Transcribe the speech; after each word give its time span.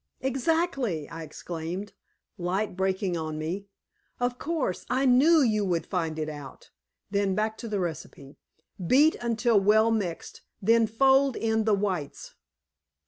"Exactly!" 0.21 1.07
I 1.09 1.21
exclaimed, 1.21 1.93
light 2.35 2.75
breaking 2.75 3.15
on 3.15 3.37
me. 3.37 3.67
"Of 4.19 4.39
course. 4.39 4.83
I 4.89 5.05
KNEW 5.05 5.43
you 5.43 5.63
would 5.63 5.85
find 5.85 6.17
it 6.17 6.27
out." 6.27 6.71
Then 7.11 7.35
back 7.35 7.55
to 7.59 7.67
the 7.67 7.79
recipe 7.79 8.39
"beat 8.83 9.13
until 9.21 9.59
well 9.59 9.91
mixed; 9.91 10.41
then 10.59 10.87
fold 10.87 11.35
in 11.35 11.65
the 11.65 11.75
whites." 11.75 12.33